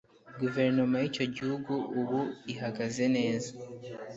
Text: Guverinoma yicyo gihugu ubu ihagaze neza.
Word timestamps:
Guverinoma 0.39 0.95
yicyo 1.01 1.25
gihugu 1.35 1.73
ubu 1.99 2.19
ihagaze 2.53 3.03
neza. 3.15 3.51